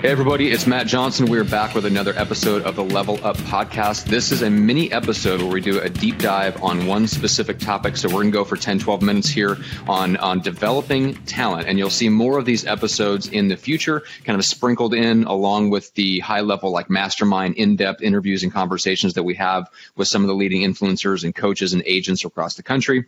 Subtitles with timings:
[0.00, 1.26] Hey, everybody, it's Matt Johnson.
[1.26, 4.04] We're back with another episode of the Level Up podcast.
[4.04, 7.96] This is a mini episode where we do a deep dive on one specific topic.
[7.96, 9.56] So, we're going to go for 10, 12 minutes here
[9.88, 11.66] on, on developing talent.
[11.66, 15.70] And you'll see more of these episodes in the future, kind of sprinkled in along
[15.70, 20.06] with the high level, like mastermind, in depth interviews and conversations that we have with
[20.06, 23.06] some of the leading influencers and coaches and agents across the country.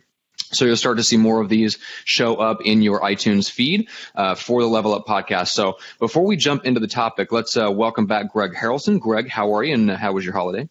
[0.51, 4.35] So you'll start to see more of these show up in your iTunes feed uh,
[4.35, 5.49] for the Level Up podcast.
[5.49, 8.99] So before we jump into the topic, let's uh, welcome back Greg Harrelson.
[8.99, 10.67] Greg, how are you and how was your holiday?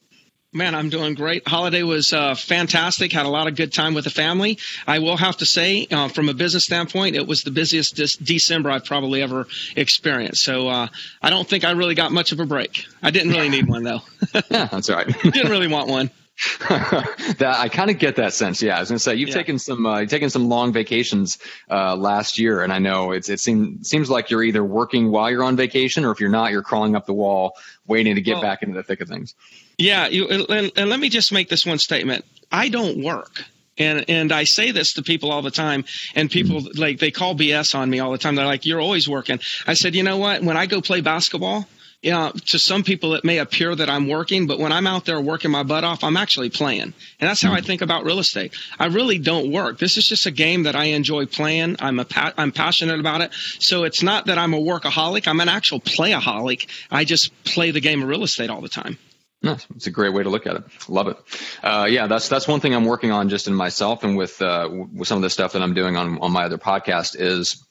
[0.52, 1.46] Man, I'm doing great.
[1.46, 3.12] Holiday was uh, fantastic.
[3.12, 4.58] Had a lot of good time with the family.
[4.84, 7.94] I will have to say, uh, from a business standpoint, it was the busiest
[8.24, 10.42] December I've probably ever experienced.
[10.42, 10.88] So uh,
[11.22, 12.84] I don't think I really got much of a break.
[13.00, 14.00] I didn't really need one though.
[14.50, 15.06] yeah, that's all right.
[15.22, 16.10] didn't really want one.
[16.68, 18.62] that I kind of get that sense.
[18.62, 19.34] Yeah, I was gonna say you've yeah.
[19.34, 21.38] taken some uh, you've taken some long vacations
[21.70, 25.30] uh, last year, and I know it's it seems seems like you're either working while
[25.30, 27.52] you're on vacation, or if you're not, you're crawling up the wall
[27.86, 29.34] waiting to get well, back into the thick of things.
[29.76, 33.44] Yeah, you, and, and let me just make this one statement: I don't work.
[33.76, 36.78] And and I say this to people all the time, and people mm-hmm.
[36.78, 38.34] like they call BS on me all the time.
[38.34, 40.42] They're like, "You're always working." I said, "You know what?
[40.42, 41.66] When I go play basketball,
[42.02, 45.04] you know, to some people it may appear that I'm working, but when I'm out
[45.04, 46.82] there working my butt off, I'm actually playing.
[46.82, 46.94] And
[47.28, 48.54] that's how I think about real estate.
[48.78, 49.78] I really don't work.
[49.78, 51.76] This is just a game that I enjoy playing.
[51.78, 53.34] I'm a pa- I'm passionate about it.
[53.58, 55.28] So it's not that I'm a workaholic.
[55.28, 56.68] I'm an actual playaholic.
[56.90, 58.96] I just play the game of real estate all the time.
[59.42, 59.66] Nice.
[59.74, 60.64] It's a great way to look at it.
[60.88, 61.16] Love it.
[61.62, 64.68] Uh, yeah, that's that's one thing I'm working on just in myself and with uh,
[64.70, 67.64] with some of the stuff that I'm doing on on my other podcast is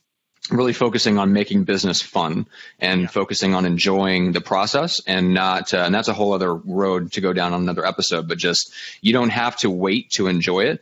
[0.52, 2.48] really focusing on making business fun
[2.80, 3.08] and yeah.
[3.08, 7.22] focusing on enjoying the process and not uh, and that's a whole other road to
[7.22, 10.82] go down on another episode but just you don't have to wait to enjoy it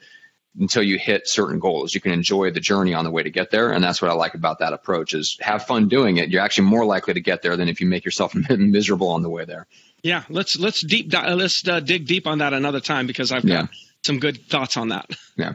[0.60, 1.94] until you hit certain goals.
[1.94, 4.14] You can enjoy the journey on the way to get there and that's what i
[4.14, 6.30] like about that approach is have fun doing it.
[6.30, 9.30] You're actually more likely to get there than if you make yourself miserable on the
[9.30, 9.68] way there.
[10.04, 13.52] Yeah let's let's deep let's uh, dig deep on that another time because i've got
[13.52, 13.68] yeah
[14.04, 15.10] some good thoughts on that.
[15.40, 15.54] Yeah.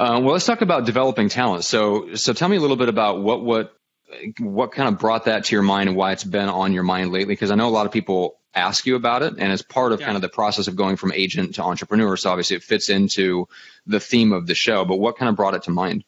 [0.00, 1.62] Uh, well, let's talk about developing talent.
[1.62, 3.72] So, so tell me a little bit about what what
[4.40, 7.12] what kind of brought that to your mind and why it's been on your mind
[7.12, 7.32] lately.
[7.32, 10.00] Because I know a lot of people ask you about it, and it's part of
[10.00, 10.06] yeah.
[10.06, 12.16] kind of the process of going from agent to entrepreneur.
[12.16, 13.46] So obviously, it fits into
[13.86, 14.84] the theme of the show.
[14.84, 16.02] But what kind of brought it to mind?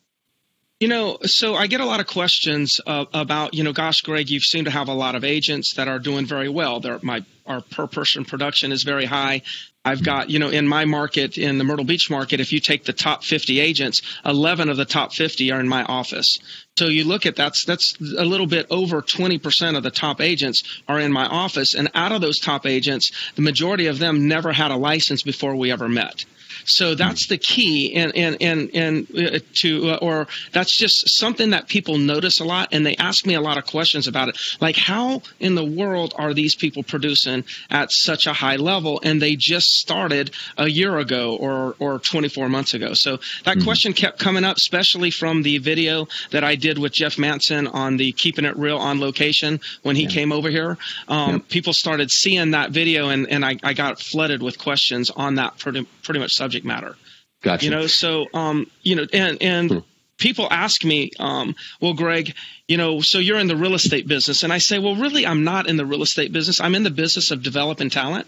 [0.80, 4.28] You know, so I get a lot of questions uh, about, you know, gosh, Greg,
[4.28, 6.80] you seem to have a lot of agents that are doing very well.
[6.80, 9.42] They're, my our per person production is very high.
[9.86, 12.84] I've got, you know, in my market, in the Myrtle Beach market, if you take
[12.84, 16.38] the top 50 agents, 11 of the top 50 are in my office.
[16.78, 20.62] So you look at that's that's a little bit over 20% of the top agents
[20.88, 24.52] are in my office, and out of those top agents, the majority of them never
[24.52, 26.24] had a license before we ever met.
[26.64, 31.50] So that's the key, and and and and uh, to uh, or that's just something
[31.50, 34.38] that people notice a lot, and they ask me a lot of questions about it,
[34.60, 39.20] like how in the world are these people producing at such a high level, and
[39.20, 42.94] they just started a year ago or or 24 months ago.
[42.94, 43.64] So that mm-hmm.
[43.64, 47.96] question kept coming up, especially from the video that I did with Jeff Manson on
[47.96, 50.10] the Keeping It Real on location when he yeah.
[50.10, 50.78] came over here.
[51.08, 55.36] Um, People started seeing that video, and and I, I got flooded with questions on
[55.36, 56.96] that pretty pretty much subject matter.
[57.42, 57.64] Gotcha.
[57.64, 59.78] You know, so um, you know, and and hmm.
[60.18, 62.34] people ask me, um, well, Greg,
[62.68, 65.44] you know, so you're in the real estate business, and I say, well, really, I'm
[65.44, 66.60] not in the real estate business.
[66.60, 68.26] I'm in the business of developing talent.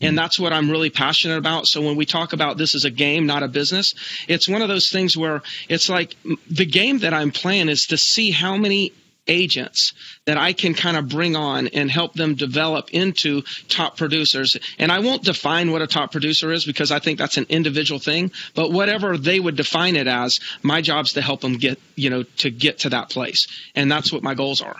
[0.00, 0.16] And hmm.
[0.16, 1.68] that's what I'm really passionate about.
[1.68, 3.94] So when we talk about this as a game, not a business,
[4.26, 6.16] it's one of those things where it's like
[6.50, 8.92] the game that I'm playing is to see how many
[9.26, 9.92] agents
[10.26, 14.56] that I can kind of bring on and help them develop into top producers.
[14.78, 17.98] And I won't define what a top producer is because I think that's an individual
[17.98, 22.10] thing, but whatever they would define it as, my job's to help them get, you
[22.10, 23.46] know, to get to that place.
[23.74, 24.76] And that's what my goals are.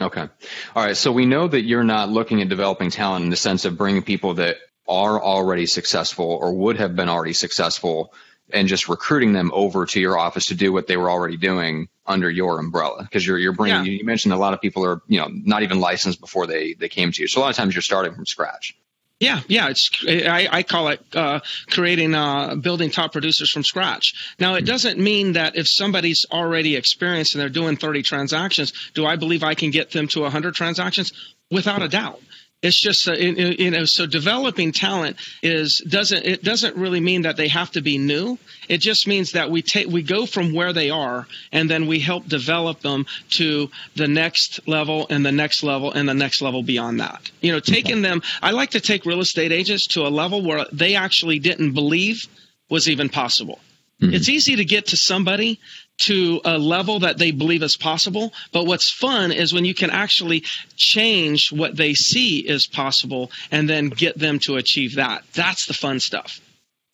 [0.00, 0.26] Okay.
[0.74, 0.96] All right.
[0.96, 4.02] So we know that you're not looking at developing talent in the sense of bringing
[4.02, 4.56] people that
[4.88, 8.12] are already successful or would have been already successful
[8.52, 11.88] and just recruiting them over to your office to do what they were already doing
[12.10, 13.92] under your umbrella because you're you're bringing yeah.
[13.92, 16.88] you mentioned a lot of people are you know not even licensed before they they
[16.88, 18.74] came to you so a lot of times you're starting from scratch
[19.20, 24.14] yeah, yeah, it's I, I call it uh, creating uh, building top producers from scratch.
[24.38, 29.04] Now, it doesn't mean that if somebody's already experienced and they're doing 30 transactions, do
[29.04, 31.12] I believe I can get them to 100 transactions?
[31.50, 32.22] Without a doubt.
[32.62, 37.48] It's just you know so developing talent is doesn't it doesn't really mean that they
[37.48, 38.38] have to be new.
[38.68, 42.00] It just means that we take we go from where they are and then we
[42.00, 46.62] help develop them to the next level and the next level and the next level
[46.62, 47.30] beyond that.
[47.40, 50.66] You know taking them i like to take real estate agents to a level where
[50.72, 52.26] they actually didn't believe
[52.68, 53.58] was even possible.
[54.00, 54.14] Mm-hmm.
[54.14, 55.60] it's easy to get to somebody
[56.00, 58.32] to a level that they believe is possible.
[58.52, 60.44] But what's fun is when you can actually
[60.76, 65.24] change what they see is possible and then get them to achieve that.
[65.34, 66.40] That's the fun stuff.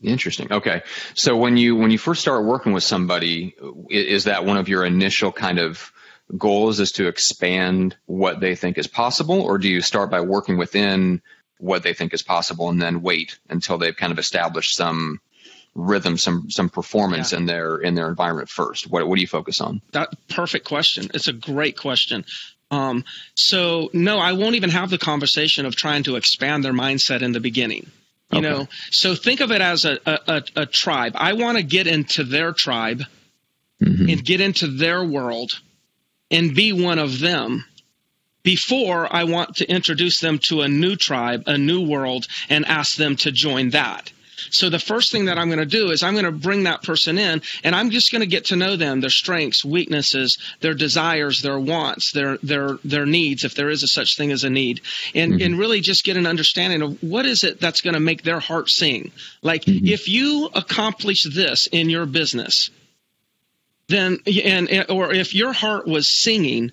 [0.03, 0.53] Interesting.
[0.53, 0.83] Okay.
[1.15, 3.55] So when you when you first start working with somebody,
[3.89, 5.91] is that one of your initial kind of
[6.37, 10.59] goals is to expand what they think is possible or do you start by working
[10.59, 11.23] within
[11.59, 15.21] what they think is possible and then wait until they've kind of established some
[15.77, 17.39] rhythm, some some performance yeah.
[17.39, 18.91] in their in their environment first?
[18.91, 19.81] What what do you focus on?
[19.93, 21.09] That perfect question.
[21.15, 22.25] It's a great question.
[22.71, 27.23] Um, so no, I won't even have the conversation of trying to expand their mindset
[27.23, 27.91] in the beginning.
[28.33, 28.49] You okay.
[28.49, 31.13] know, so think of it as a a, a tribe.
[31.15, 33.03] I want to get into their tribe
[33.81, 34.09] mm-hmm.
[34.09, 35.53] and get into their world
[36.31, 37.65] and be one of them
[38.43, 42.97] before I want to introduce them to a new tribe, a new world, and ask
[42.97, 44.13] them to join that.
[44.51, 46.83] So the first thing that I'm going to do is I'm going to bring that
[46.83, 50.75] person in and I'm just going to get to know them, their strengths, weaknesses, their
[50.75, 54.51] desires, their wants, their their their needs, if there is a such thing as a
[54.51, 54.83] need.
[55.15, 55.43] And mm-hmm.
[55.43, 58.41] and really just get an understanding of what is it that's going to make their
[58.41, 59.11] heart sing.
[59.43, 59.87] Like mm-hmm.
[59.87, 62.71] if you accomplish this in your business,
[63.89, 66.73] then and or if your heart was singing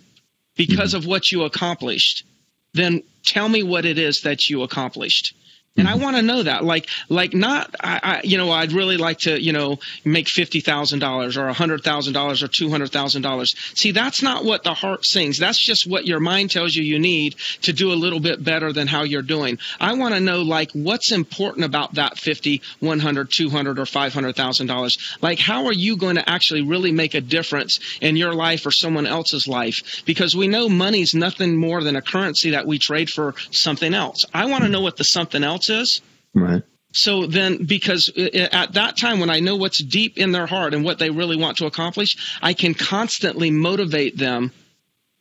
[0.56, 0.98] because mm-hmm.
[0.98, 2.26] of what you accomplished,
[2.74, 5.34] then tell me what it is that you accomplished
[5.76, 6.04] and I mm-hmm.
[6.04, 9.42] want to know that, like, like not, I, I, you know, I'd really like to,
[9.42, 13.24] you know, make fifty thousand dollars or a hundred thousand dollars or two hundred thousand
[13.24, 13.56] dollars.
[13.76, 15.40] See, that's not what the heart sings.
[15.40, 18.72] That's just what your mind tells you you need to do a little bit better
[18.72, 19.58] than how you're doing.
[19.80, 23.88] I want to know, like, what's important about that fifty, one hundred, two hundred, or
[23.88, 24.96] five hundred thousand dollars.
[25.22, 28.72] Like, how are you going to actually really make a difference in your life or
[28.72, 30.04] someone else's life?
[30.06, 34.24] Because we know money's nothing more than a currency that we trade for something else.
[34.36, 36.02] I want to know what the something else else is.
[36.34, 36.64] Right.
[36.94, 40.46] So then, because uh, uh, at that time, when I know what's deep in their
[40.46, 44.52] heart and what they really want to accomplish, I can constantly motivate them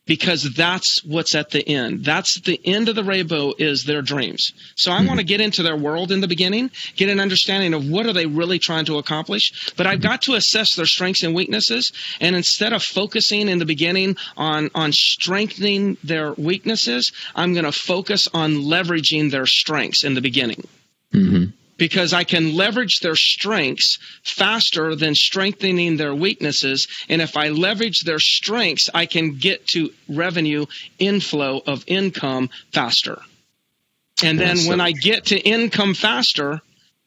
[0.06, 2.04] because that's what's at the end.
[2.04, 4.52] That's the end of the rainbow is their dreams.
[4.76, 5.06] So I mm-hmm.
[5.06, 8.12] want to get into their world in the beginning, get an understanding of what are
[8.12, 9.72] they really trying to accomplish.
[9.76, 11.93] But I've got to assess their strengths and weaknesses.
[12.20, 17.72] And instead of focusing in the beginning on, on strengthening their weaknesses, I'm going to
[17.72, 20.66] focus on leveraging their strengths in the beginning.
[21.12, 21.50] Mm-hmm
[21.82, 26.87] because I can leverage their strengths faster than strengthening their weaknesses.
[27.08, 30.67] And if I leverage their strengths, I can get to revenue
[31.00, 33.20] inflow of income faster.
[34.23, 36.61] And then when I get to income faster,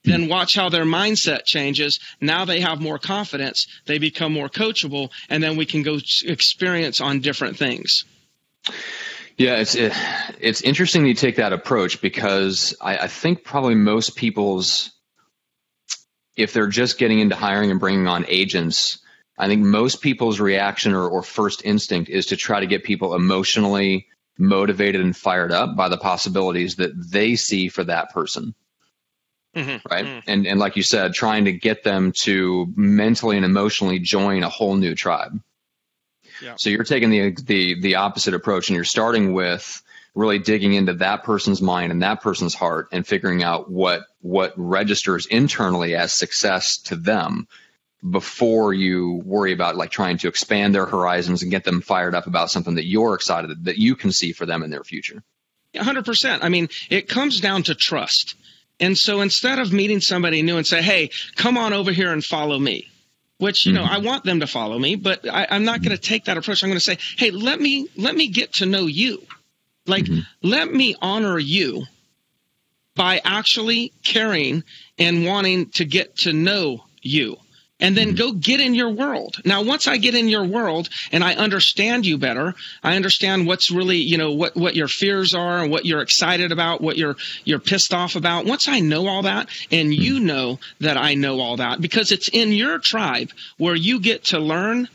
[0.04, 2.02] then watch how their mindset changes.
[2.20, 7.00] Now they have more confidence, they become more coachable, and then we can go experience
[7.00, 8.04] on different things.
[9.38, 9.92] Yeah, it's it,
[10.40, 14.92] it's interesting you take that approach because I, I think probably most people's,
[16.38, 19.00] if they're just getting into hiring and bringing on agents,
[19.38, 23.14] I think most people's reaction or, or first instinct is to try to get people
[23.14, 28.56] emotionally motivated and fired up by the possibilities that they see for that person.
[29.56, 29.88] Mm-hmm.
[29.90, 30.06] Right.
[30.06, 30.30] Mm-hmm.
[30.30, 34.50] And and like you said, trying to get them to mentally and emotionally join a
[34.50, 35.42] whole new tribe.
[36.58, 39.82] So you're taking the the the opposite approach, and you're starting with
[40.14, 44.54] really digging into that person's mind and that person's heart, and figuring out what what
[44.56, 47.48] registers internally as success to them
[48.10, 52.28] before you worry about like trying to expand their horizons and get them fired up
[52.28, 55.24] about something that you're excited that you can see for them in their future.
[55.74, 56.40] 100%.
[56.42, 58.36] I mean, it comes down to trust.
[58.80, 62.24] And so instead of meeting somebody new and say, "Hey, come on over here and
[62.24, 62.88] follow me,"
[63.38, 63.94] which you know mm-hmm.
[63.94, 66.64] I want them to follow me, but I, am not going to take that approach.
[66.64, 69.22] I'm going to say, hey, let me let me get to know you,
[69.86, 70.22] like mm-hmm.
[70.42, 71.84] let me honor you
[72.96, 74.64] by actually caring
[74.98, 77.38] and wanting to get to know you
[77.80, 78.18] and then mm-hmm.
[78.18, 79.38] go get in your world.
[79.44, 83.70] Now, once I get in your world and I understand you better, I understand what's
[83.70, 87.18] really, you know, what, what your fears are and what you're excited about, what you're,
[87.44, 88.46] you're pissed off about.
[88.46, 90.02] Once I know all that and mm-hmm.
[90.02, 94.26] you know that I know all that because it's in your tribe where you get
[94.26, 94.88] to learn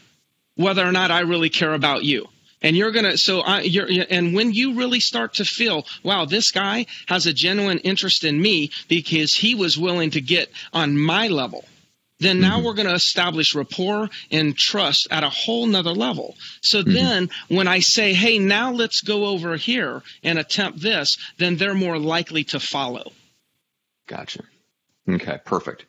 [0.57, 2.29] whether or not I really care about you
[2.63, 6.51] and you're gonna so I, you're and when you really start to feel wow this
[6.51, 11.29] guy has a genuine interest in me because he was willing to get on my
[11.29, 11.65] level
[12.21, 12.67] then now mm-hmm.
[12.67, 16.37] we're going to establish rapport and trust at a whole nother level.
[16.63, 16.93] So mm-hmm.
[16.93, 21.75] then when I say, hey, now let's go over here and attempt this, then they're
[21.75, 23.13] more likely to follow.
[24.07, 24.43] Gotcha.
[25.09, 25.87] Okay, perfect.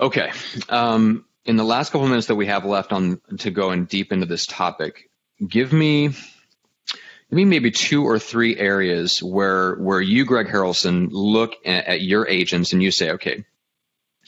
[0.00, 0.30] Okay.
[0.68, 4.12] Um, in the last couple minutes that we have left on to go and deep
[4.12, 5.08] into this topic,
[5.46, 11.54] give me give me maybe two or three areas where where you, Greg Harrelson, look
[11.64, 13.44] at, at your agents and you say, okay,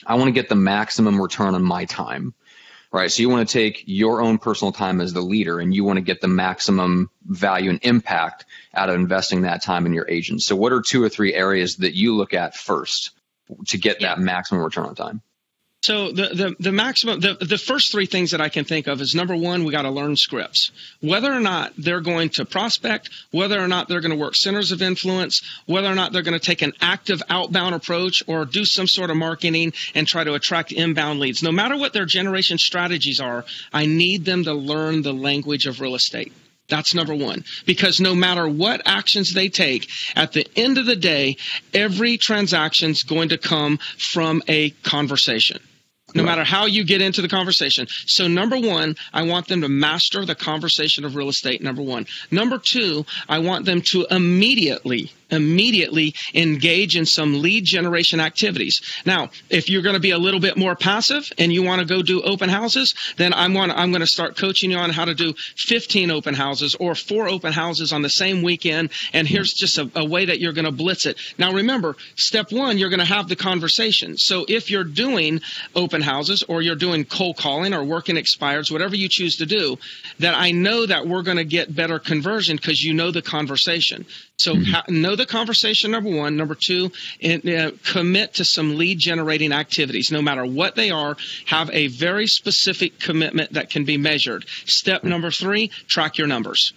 [0.06, 2.34] I want to get the maximum return on my time.
[2.90, 3.10] Right.
[3.12, 5.98] So you want to take your own personal time as the leader and you want
[5.98, 10.46] to get the maximum value and impact out of investing that time in your agents.
[10.46, 13.10] So what are two or three areas that you look at first
[13.68, 15.20] to get that maximum return on time?
[15.82, 19.00] So the, the, the maximum the, the first three things that I can think of
[19.00, 20.72] is number one, we got to learn scripts.
[21.00, 24.72] Whether or not they're going to prospect, whether or not they're going to work centers
[24.72, 28.64] of influence, whether or not they're going to take an active outbound approach or do
[28.64, 31.44] some sort of marketing and try to attract inbound leads.
[31.44, 35.80] No matter what their generation strategies are, I need them to learn the language of
[35.80, 36.32] real estate.
[36.68, 37.44] That's number one.
[37.66, 41.36] Because no matter what actions they take, at the end of the day,
[41.72, 45.60] every transaction is going to come from a conversation
[46.14, 47.86] no matter how you get into the conversation.
[48.06, 51.62] So, number one, I want them to master the conversation of real estate.
[51.62, 52.06] Number one.
[52.30, 58.80] Number two, I want them to immediately immediately engage in some lead generation activities.
[59.04, 61.86] Now, if you're going to be a little bit more passive and you want to
[61.86, 64.90] go do open houses, then I'm going to, I'm going to start coaching you on
[64.90, 68.90] how to do 15 open houses or four open houses on the same weekend.
[69.12, 71.18] And here's just a, a way that you're going to blitz it.
[71.38, 74.16] Now, remember, step one, you're going to have the conversation.
[74.16, 75.40] So if you're doing
[75.74, 79.78] open houses or you're doing cold calling or working expires, whatever you choose to do,
[80.18, 84.06] that I know that we're going to get better conversion because you know the conversation.
[84.38, 85.02] So mm-hmm.
[85.02, 86.36] know the conversation, number one.
[86.36, 86.90] Number two,
[87.22, 91.16] uh, commit to some lead generating activities, no matter what they are.
[91.46, 94.46] Have a very specific commitment that can be measured.
[94.64, 96.72] Step number three, track your numbers.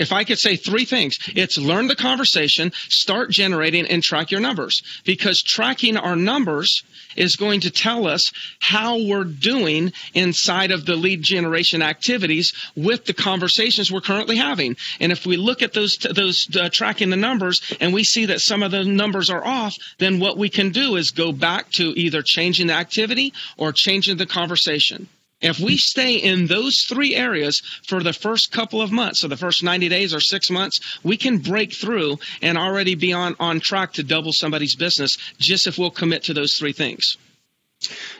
[0.00, 4.40] If I could say three things, it's learn the conversation, start generating, and track your
[4.40, 4.82] numbers.
[5.04, 6.82] Because tracking our numbers
[7.16, 13.04] is going to tell us how we're doing inside of the lead generation activities with
[13.04, 14.74] the conversations we're currently having.
[15.00, 18.40] And if we look at those those uh, tracking the numbers and we see that
[18.40, 21.92] some of the numbers are off, then what we can do is go back to
[21.94, 25.08] either changing the activity or changing the conversation.
[25.40, 29.36] If we stay in those three areas for the first couple of months, so the
[29.36, 33.60] first 90 days or six months, we can break through and already be on, on
[33.60, 37.16] track to double somebody's business just if we'll commit to those three things.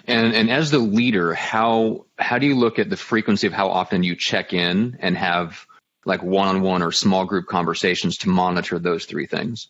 [0.07, 3.69] And and as the leader, how how do you look at the frequency of how
[3.69, 5.67] often you check in and have
[6.07, 9.69] like one-on-one or small group conversations to monitor those three things?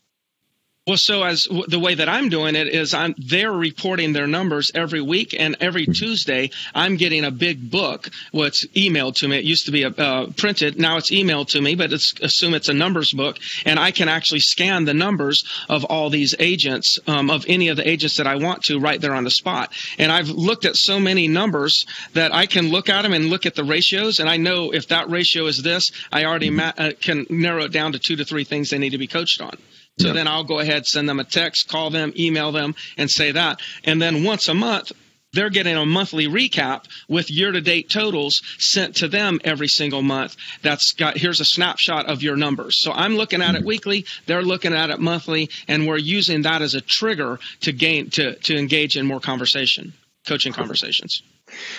[0.91, 4.73] Well, so as the way that I'm doing it is I'm they're reporting their numbers
[4.75, 5.93] every week, and every mm-hmm.
[5.93, 8.11] Tuesday I'm getting a big book.
[8.33, 9.39] Well, it's emailed to me.
[9.39, 10.81] It used to be a, uh, printed.
[10.81, 14.09] Now it's emailed to me, but it's assume it's a numbers book, and I can
[14.09, 18.27] actually scan the numbers of all these agents, um, of any of the agents that
[18.27, 19.73] I want to, right there on the spot.
[19.97, 23.47] And I've looked at so many numbers that I can look at them and look
[23.47, 26.57] at the ratios, and I know if that ratio is this, I already mm-hmm.
[26.57, 29.07] ma- uh, can narrow it down to two to three things they need to be
[29.07, 29.57] coached on.
[29.99, 33.33] So then I'll go ahead, send them a text, call them, email them, and say
[33.33, 33.61] that.
[33.85, 34.93] And then once a month,
[35.33, 40.03] they're getting a monthly recap with year to date totals sent to them every single
[40.03, 40.37] month.
[40.63, 42.81] That's got, here's a snapshot of your numbers.
[42.81, 44.07] So I'm looking at it weekly.
[44.27, 48.35] They're looking at it monthly and we're using that as a trigger to gain, to,
[48.37, 49.93] to engage in more conversation,
[50.27, 51.23] coaching conversations.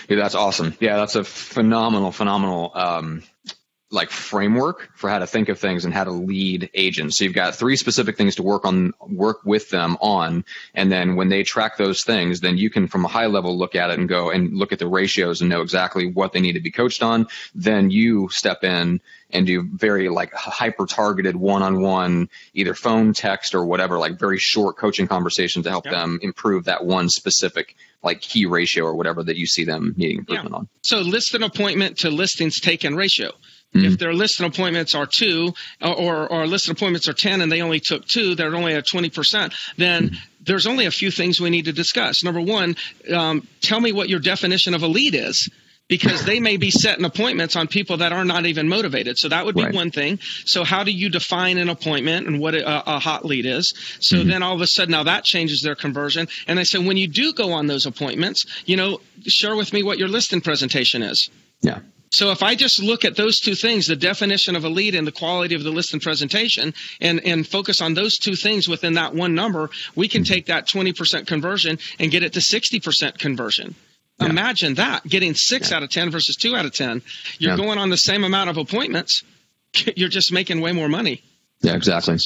[0.07, 0.75] Yeah, that's awesome.
[0.79, 3.23] Yeah, that's a phenomenal, phenomenal, um,
[3.91, 7.17] like framework for how to think of things and how to lead agents.
[7.17, 10.45] So you've got three specific things to work on, work with them on.
[10.73, 13.75] And then when they track those things, then you can from a high level look
[13.75, 16.53] at it and go and look at the ratios and know exactly what they need
[16.53, 17.27] to be coached on.
[17.53, 23.13] Then you step in and do very like hyper targeted one on one, either phone,
[23.13, 25.93] text, or whatever, like very short coaching conversation to help yep.
[25.93, 30.19] them improve that one specific like key ratio or whatever that you see them needing
[30.19, 30.57] improvement yeah.
[30.57, 30.67] on.
[30.83, 33.31] So list an appointment to listings taken ratio.
[33.73, 33.85] Mm-hmm.
[33.85, 37.79] If their listed appointments are two or, or listed appointments are 10 and they only
[37.79, 40.15] took two, they're only at 20%, then mm-hmm.
[40.41, 42.23] there's only a few things we need to discuss.
[42.23, 42.75] Number one,
[43.13, 45.49] um, tell me what your definition of a lead is
[45.87, 49.17] because they may be setting appointments on people that are not even motivated.
[49.17, 49.73] So that would be right.
[49.73, 50.19] one thing.
[50.45, 53.73] So how do you define an appointment and what a, a hot lead is?
[53.99, 54.29] So mm-hmm.
[54.29, 56.27] then all of a sudden now that changes their conversion.
[56.47, 59.83] And I said, when you do go on those appointments, you know, share with me
[59.83, 61.29] what your listing presentation is.
[61.61, 61.79] Yeah
[62.11, 65.07] So if I just look at those two things, the definition of a lead and
[65.07, 68.93] the quality of the list and presentation, and, and focus on those two things within
[68.93, 73.75] that one number, we can take that 20% conversion and get it to 60% conversion.
[74.19, 74.27] Yeah.
[74.27, 75.77] Imagine that getting six yeah.
[75.77, 77.01] out of 10 versus two out of 10.
[77.39, 77.57] You're yeah.
[77.57, 79.23] going on the same amount of appointments.
[79.95, 81.23] You're just making way more money.
[81.61, 82.17] Yeah, exactly.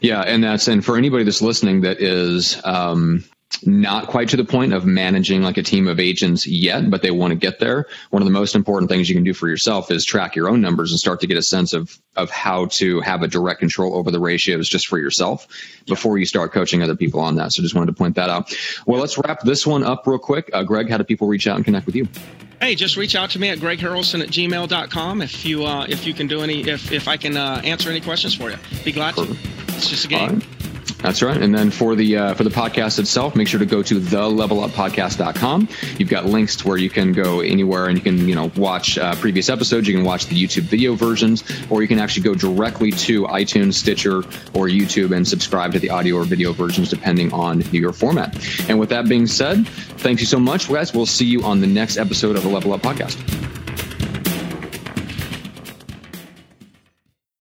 [0.00, 3.22] Yeah, and that's and for anybody that's listening that is um,
[3.64, 7.10] not quite to the point of managing like a team of agents yet, but they
[7.10, 7.86] want to get there.
[8.10, 10.60] One of the most important things you can do for yourself is track your own
[10.60, 13.94] numbers and start to get a sense of of how to have a direct control
[13.94, 15.46] over the ratios just for yourself
[15.86, 17.52] before you start coaching other people on that.
[17.52, 18.54] So just wanted to point that out.
[18.86, 20.50] Well, let's wrap this one up real quick.
[20.52, 22.08] Uh, Greg, how do people reach out and connect with you?
[22.60, 26.12] Hey, just reach out to me at gregharrelson at gmail.com if you uh, if you
[26.12, 28.56] can do any if if I can uh, answer any questions for you.
[28.84, 29.40] Be glad Perfect.
[29.42, 29.74] to.
[29.76, 30.42] It's just a game.
[30.98, 31.40] That's right.
[31.40, 35.68] And then for the uh, for the podcast itself, make sure to go to theleveluppodcast.com.
[35.96, 38.98] You've got links to where you can go anywhere and you can you know watch
[38.98, 39.86] uh, previous episodes.
[39.86, 43.74] You can watch the YouTube video versions, or you can actually go directly to iTunes,
[43.74, 44.18] Stitcher,
[44.54, 48.36] or YouTube and subscribe to the audio or video versions depending on your format.
[48.68, 50.92] And with that being said, thank you so much, guys.
[50.92, 53.67] We'll see you on the next episode of the Level Up Podcast.